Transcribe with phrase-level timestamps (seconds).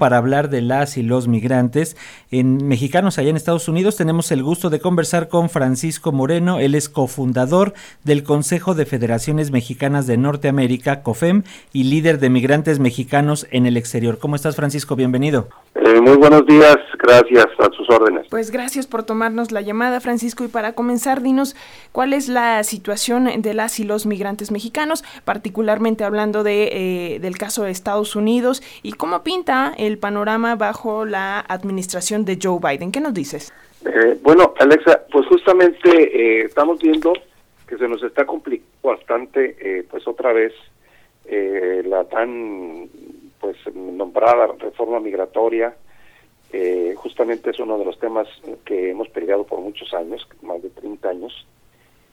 [0.00, 1.96] para hablar de las y los migrantes
[2.32, 3.94] en mexicanos allá en Estados Unidos.
[3.94, 9.52] Tenemos el gusto de conversar con Francisco Moreno, él es cofundador del Consejo de Federaciones
[9.52, 14.18] Mexicanas de Norteamérica, COFEM, y líder de migrantes mexicanos en el exterior.
[14.18, 14.96] ¿Cómo estás, Francisco?
[14.96, 15.59] Bienvenido.
[15.72, 18.26] Eh, muy buenos días, gracias a sus órdenes.
[18.28, 21.54] Pues gracias por tomarnos la llamada, Francisco, y para comenzar, dinos
[21.92, 27.38] cuál es la situación de las y los migrantes mexicanos, particularmente hablando de, eh, del
[27.38, 32.90] caso de Estados Unidos, y cómo pinta el panorama bajo la administración de Joe Biden.
[32.90, 33.52] ¿Qué nos dices?
[33.86, 37.12] Eh, bueno, Alexa, pues justamente estamos viendo
[37.68, 40.52] que se nos está complicando bastante, pues otra vez,
[41.84, 42.88] la tan
[43.40, 45.74] pues nombrada reforma migratoria,
[46.52, 48.28] eh, justamente es uno de los temas
[48.64, 51.46] que hemos peleado por muchos años, más de 30 años,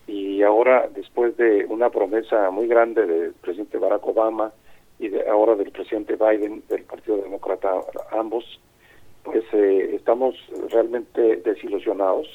[0.07, 4.53] y ahora después de una promesa muy grande del presidente Barack Obama
[4.99, 7.73] y de, ahora del presidente Biden del Partido Demócrata,
[8.11, 8.59] ambos,
[9.23, 10.35] pues eh, estamos
[10.69, 12.27] realmente desilusionados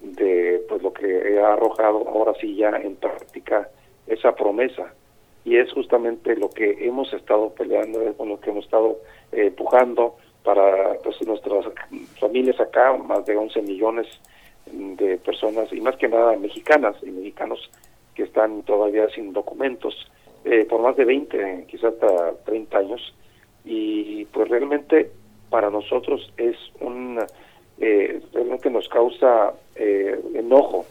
[0.00, 3.68] de pues lo que ha arrojado ahora sí ya en práctica
[4.06, 4.92] esa promesa
[5.44, 8.98] y es justamente lo que hemos estado peleando, es con lo que hemos estado
[9.30, 11.66] eh, empujando para pues, nuestras
[12.18, 14.06] familias acá, más de 11 millones
[14.66, 17.70] de personas, y más que nada mexicanas y mexicanos
[18.14, 19.94] que están todavía sin documentos,
[20.44, 23.14] eh, por más de 20, quizás hasta 30 años,
[23.64, 25.10] y pues realmente
[25.50, 27.18] para nosotros es un,
[27.78, 30.86] eh, realmente nos causa enojo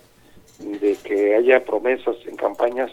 [0.60, 2.92] de que haya promesas en campañas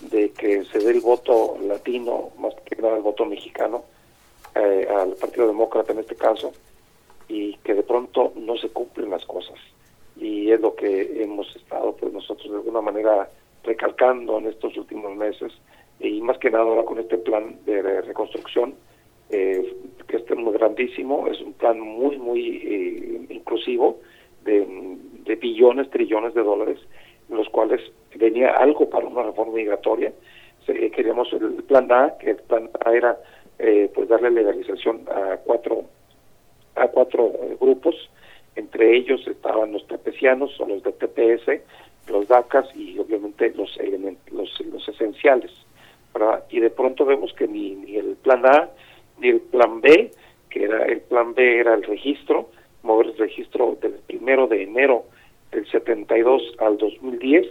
[0.00, 3.84] de que se dé el voto latino, más que nada el voto mexicano,
[4.54, 6.52] eh, al Partido Demócrata en este caso,
[7.28, 9.58] y que de pronto no se cumplen las cosas.
[10.16, 13.28] Y es lo que hemos estado, pues nosotros de alguna manera
[13.64, 15.52] recalcando en estos últimos meses,
[16.00, 18.74] y más que nada ahora con este plan de reconstrucción,
[19.30, 24.00] eh, que es muy grandísimo, es un plan muy, muy eh, inclusivo,
[24.44, 24.66] de,
[25.24, 26.78] de billones, trillones de dólares,
[27.28, 27.80] los cuales
[28.18, 30.12] venía algo para una reforma migratoria.
[30.66, 33.16] queríamos el plan A, que el plan A era
[33.58, 35.84] eh, pues darle legalización a cuatro
[36.76, 37.94] a cuatro eh, grupos,
[38.54, 41.62] entre ellos estaban los tepecianos o los de TPS,
[42.08, 43.76] los DACAS y obviamente los
[44.30, 45.52] los, los esenciales.
[46.50, 48.70] Y de pronto vemos que ni, ni el plan A
[49.18, 50.10] ni el plan B,
[50.50, 52.50] que era el plan B era el registro,
[52.82, 55.04] mover el registro del primero de enero
[55.52, 57.46] del 72 al 2010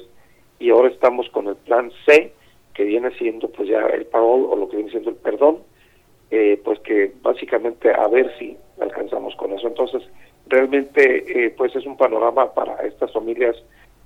[0.59, 2.34] y ahora estamos con el plan C
[2.73, 5.59] que viene siendo pues ya el parol o lo que viene siendo el perdón
[6.29, 9.67] eh, pues que básicamente a ver si alcanzamos con eso.
[9.67, 10.03] Entonces
[10.47, 13.56] realmente eh, pues es un panorama para estas familias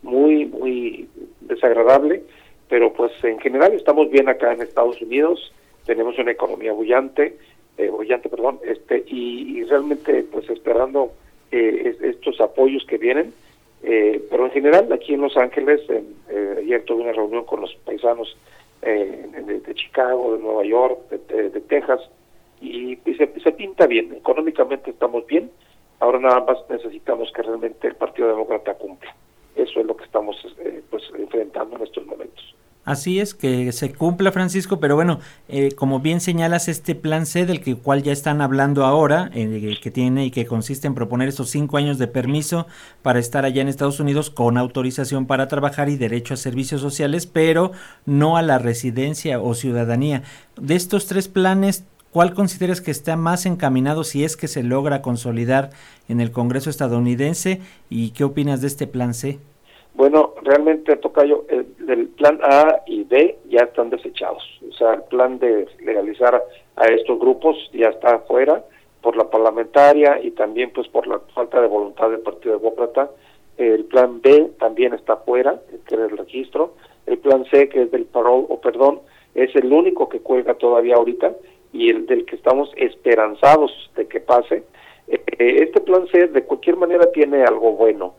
[0.01, 1.07] muy muy
[1.41, 2.23] desagradable
[2.69, 5.51] pero pues en general estamos bien acá en Estados Unidos
[5.85, 7.37] tenemos una economía bullante
[7.77, 11.13] eh, bullante perdón este y, realmente pues esperando
[11.51, 13.33] eh, estos apoyos que vienen
[13.83, 17.73] eh, pero en general, aquí en Los Ángeles, eh, ayer tuve una reunión con los
[17.85, 18.37] paisanos
[18.81, 19.27] eh,
[19.65, 22.01] de, Chicago, de Nueva York, de, Texas,
[22.61, 24.13] y, se, se, pinta bien.
[24.13, 25.49] Económicamente estamos bien.
[25.99, 29.15] Ahora nada más necesitamos que realmente el Partido Demócrata cumpla.
[29.55, 30.35] Eso es lo que estamos
[30.89, 32.55] pues enfrentando en estos momentos.
[32.83, 37.45] Así es, que se cumpla Francisco, pero bueno, eh, como bien señalas, este plan C
[37.45, 41.29] del que, cual ya están hablando ahora, eh, que tiene y que consiste en proponer
[41.29, 42.65] estos cinco años de permiso
[43.03, 47.27] para estar allá en Estados Unidos con autorización para trabajar y derecho a servicios sociales,
[47.27, 47.71] pero
[48.07, 50.23] no a la residencia o ciudadanía.
[50.59, 55.03] De estos tres planes, ¿cuál consideras que está más encaminado si es que se logra
[55.03, 55.69] consolidar
[56.09, 57.61] en el Congreso estadounidense?
[57.91, 59.39] ¿Y qué opinas de este plan C?
[59.93, 64.43] Bueno, realmente, Tocayo, el, el, plan A y B ya están desechados.
[64.69, 66.41] O sea, el plan de legalizar
[66.75, 68.63] a estos grupos ya está fuera
[69.01, 73.09] por la parlamentaria y también pues por la falta de voluntad del Partido Demócrata.
[73.57, 76.75] El plan B también está fuera, que es el registro.
[77.05, 79.01] El plan C, que es del parol o perdón,
[79.35, 81.33] es el único que cuelga todavía ahorita
[81.73, 84.63] y el del que estamos esperanzados de que pase.
[85.07, 88.15] Eh, este plan C de cualquier manera tiene algo bueno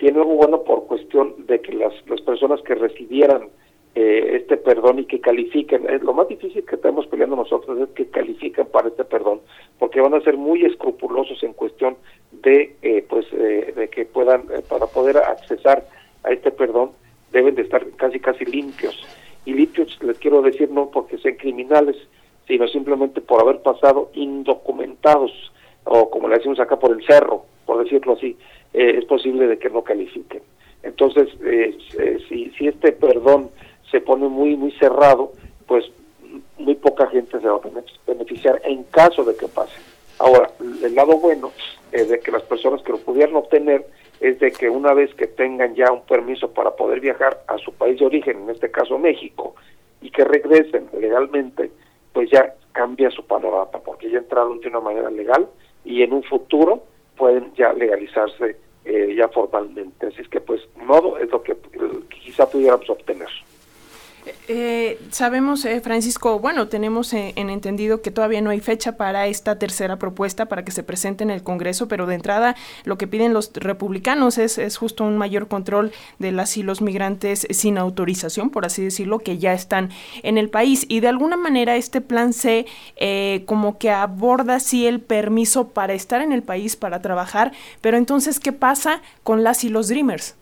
[0.00, 3.48] tiene algo bueno por cuestión de que las, las personas que recibieran
[3.94, 7.88] eh, este perdón y que califiquen, es lo más difícil que estamos peleando nosotros es
[7.90, 9.40] que califiquen para este perdón,
[9.78, 11.96] porque van a ser muy escrupulosos en cuestión
[12.32, 15.86] de eh, pues de que puedan para poder accesar
[16.24, 16.92] a este perdón
[17.30, 19.06] deben de estar casi casi limpios.
[19.44, 21.96] Y limpios les quiero decir no porque sean criminales
[22.48, 25.52] sino simplemente por haber pasado indocumentados
[25.84, 28.36] o como le decimos acá por el cerro por decirlo así
[28.72, 30.42] eh, es posible de que no califiquen.
[30.82, 33.50] Entonces, eh, eh, si, si este perdón
[33.90, 35.32] se pone muy, muy cerrado,
[35.66, 35.90] pues
[36.58, 37.70] muy poca gente se va a
[38.06, 39.76] beneficiar en caso de que pase.
[40.18, 41.50] Ahora, el lado bueno
[41.92, 43.86] es de que las personas que lo pudieran obtener
[44.20, 47.72] es de que una vez que tengan ya un permiso para poder viajar a su
[47.72, 49.54] país de origen, en este caso México,
[50.02, 51.70] y que regresen legalmente,
[52.12, 55.48] pues ya cambia su panorama, porque ya entraron de una manera legal
[55.84, 56.84] y en un futuro
[57.20, 58.56] pueden ya legalizarse
[58.86, 60.06] eh, ya formalmente.
[60.06, 61.54] Así es que pues modo es lo que
[62.24, 63.28] quizá pudiéramos obtener.
[64.48, 69.26] Eh, sabemos, eh, Francisco, bueno, tenemos eh, en entendido que todavía no hay fecha para
[69.26, 73.06] esta tercera propuesta para que se presente en el Congreso, pero de entrada lo que
[73.06, 77.78] piden los republicanos es, es justo un mayor control de las y los migrantes sin
[77.78, 79.90] autorización, por así decirlo, que ya están
[80.22, 80.84] en el país.
[80.88, 82.66] Y de alguna manera este plan C
[83.46, 88.40] como que aborda sí el permiso para estar en el país, para trabajar, pero entonces,
[88.40, 90.34] ¿qué pasa con las y los Dreamers?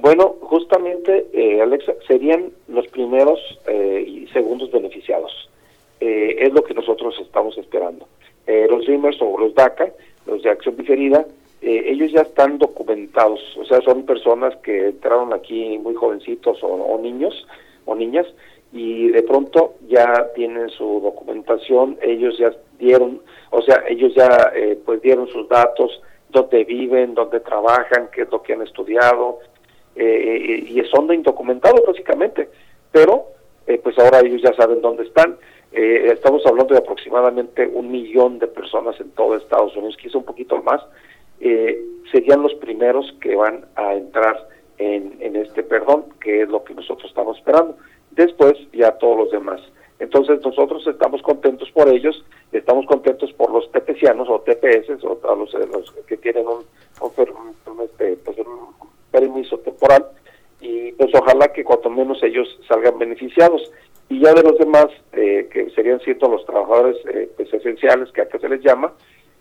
[0.00, 5.50] Bueno, justamente, eh, Alexa, serían los primeros eh, y segundos beneficiados.
[6.00, 8.06] Eh, es lo que nosotros estamos esperando.
[8.46, 9.90] los Dreamers o los DACA,
[10.26, 11.26] los de acción diferida,
[11.60, 16.98] ellos ya están documentados, o sea, son personas que entraron aquí muy jovencitos o, o
[16.98, 17.46] niños
[17.84, 18.26] o niñas
[18.72, 24.52] y de pronto ya tienen su documentación, ellos ya dieron, o sea, ellos ya
[24.86, 26.00] pues dieron sus datos,
[26.30, 29.40] dónde viven, dónde trabajan, qué es lo que han estudiado,
[30.00, 32.48] eh, y son indocumentados básicamente,
[32.92, 33.26] pero
[33.66, 35.36] eh, pues ahora ellos ya saben dónde están.
[35.72, 40.24] Eh, estamos hablando de aproximadamente un millón de personas en todo Estados Unidos, quizá un
[40.24, 40.80] poquito más,
[42.12, 44.48] serían los primeros que van a entrar
[44.78, 47.76] en, en este perdón, que es lo que nosotros estamos esperando.
[48.12, 49.60] Después ya todos los demás.
[49.98, 55.52] Entonces nosotros estamos contentos por ellos, estamos contentos por los tepecianos o TPS, o los,
[55.54, 56.64] los que tienen un,
[57.00, 60.06] un, este, pues un permiso temporal
[60.60, 63.70] y pues ojalá que cuanto menos ellos salgan beneficiados.
[64.08, 68.22] Y ya de los demás eh, que serían ciertos los trabajadores eh, pues esenciales que
[68.22, 68.92] acá se les llama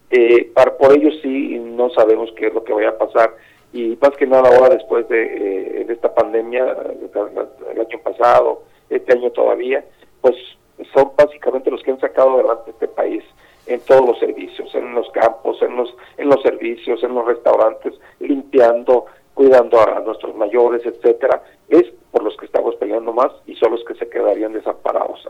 [0.09, 3.33] eh, para por ellos sí no sabemos qué es lo que vaya a pasar.
[3.73, 6.75] Y más que nada ahora después de, esta pandemia
[7.73, 9.83] el año pasado este año todavía
[10.21, 10.35] pues
[10.93, 13.23] son básicamente los que han sacado adelante este país
[13.65, 17.93] en todos los servicios, en los campos, en los en los servicios, en los restaurantes,
[18.19, 19.05] limpiando,
[19.37, 23.83] cuidando a nuestros mayores, etcétera, es por los que estamos peleando más y son los
[23.85, 25.27] que se quedarían desamparados.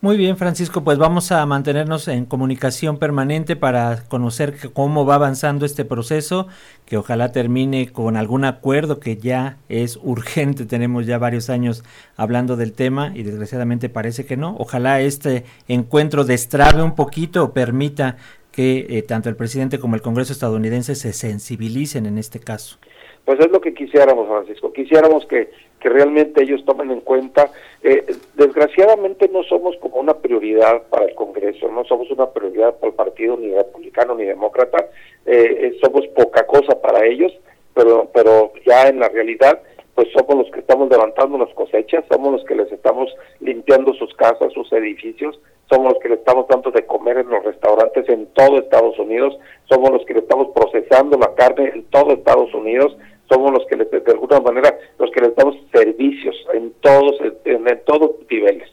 [0.00, 5.66] Muy bien, Francisco, pues vamos a mantenernos en comunicación permanente para conocer cómo va avanzando
[5.66, 6.46] este proceso,
[6.86, 10.64] que ojalá termine con algún acuerdo que ya es urgente.
[10.66, 11.84] Tenemos ya varios años
[12.16, 14.56] hablando del tema y desgraciadamente parece que no.
[14.58, 18.16] Ojalá este encuentro destrabe un poquito o permita
[18.50, 22.78] que eh, tanto el presidente como el Congreso estadounidense se sensibilicen en este caso.
[23.24, 24.72] Pues es lo que quisiéramos, Francisco.
[24.72, 25.50] Quisiéramos que,
[25.80, 27.50] que realmente ellos tomen en cuenta.
[27.82, 28.04] Eh,
[28.34, 32.94] desgraciadamente no somos como una prioridad para el Congreso, no somos una prioridad para el
[32.94, 34.88] partido ni republicano ni demócrata.
[35.24, 37.32] Eh, somos poca cosa para ellos,
[37.72, 39.60] pero, pero ya en la realidad
[39.94, 44.12] pues somos los que estamos levantando las cosechas, somos los que les estamos limpiando sus
[44.14, 45.38] casas, sus edificios,
[45.70, 49.38] somos los que le estamos dando de comer en los restaurantes en todo Estados Unidos,
[49.68, 52.96] somos los que le estamos procesando la carne en todo Estados Unidos,
[53.28, 58.12] somos los que de alguna manera los que les damos servicios en todos en, todos
[58.30, 58.70] niveles.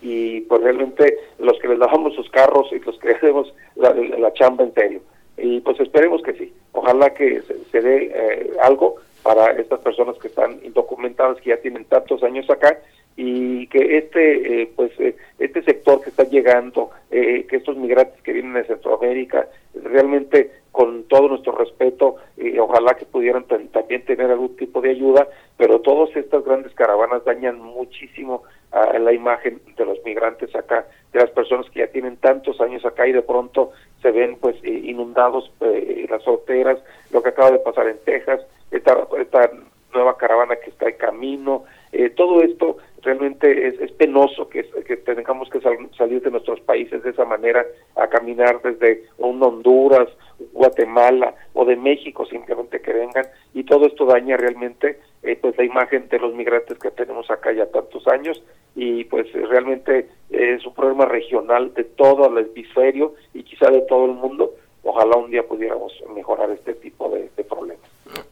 [0.00, 4.64] Y pues realmente los que les lavamos sus carros y los que hacemos la, chamba
[4.64, 5.00] en
[5.38, 6.52] y pues esperemos que sí.
[6.72, 11.84] Ojalá que se, dé eh, algo para estas personas que están indocumentadas que ya tienen
[11.84, 12.78] tantos años acá
[13.16, 18.32] y que este eh, pues eh, este sector que está llegando que estos migrantes que
[18.32, 24.56] vienen de Centroamérica realmente con todo nuestro respeto, y ojalá que pudieran también tener algún
[24.56, 25.28] tipo de ayuda,
[25.58, 28.42] pero todas estas grandes caravanas dañan muchísimo
[28.72, 32.84] a la imagen de los migrantes acá, de las personas que ya tienen tantos años
[32.86, 36.78] acá y de pronto se ven pues eh, inundados eh, las fronteras,
[37.10, 38.40] lo que acaba de pasar en Texas,
[38.70, 39.50] esta, esta
[39.92, 44.62] nueva caravana que está en camino, eh, todo esto realmente es, es penoso que,
[45.04, 50.08] tengamos que salir de nuestros países de esa manera a caminar desde un Honduras,
[50.52, 53.26] Guatemala o de México simplemente que vengan.
[53.52, 57.52] Y todo esto daña realmente eh, pues la imagen de los migrantes que tenemos acá
[57.52, 58.42] ya tantos años.
[58.74, 64.06] Y pues realmente es un problema regional de todo el hemisferio y quizá de todo
[64.06, 64.54] el mundo.
[64.82, 67.28] Ojalá un día pudiéramos mejorar este tipo de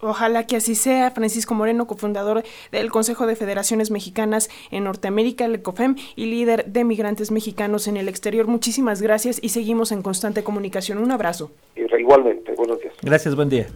[0.01, 1.11] Ojalá que así sea.
[1.11, 2.43] Francisco Moreno, cofundador
[2.73, 7.97] del Consejo de Federaciones Mexicanas en Norteamérica, el ECOFEM, y líder de migrantes mexicanos en
[7.97, 8.47] el exterior.
[8.47, 10.99] Muchísimas gracias y seguimos en constante comunicación.
[10.99, 11.51] Un abrazo.
[11.77, 12.95] Igualmente, buenos días.
[13.03, 13.67] Gracias, buen día.